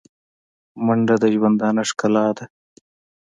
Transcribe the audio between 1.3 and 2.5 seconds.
ژوندانه ښکلا ده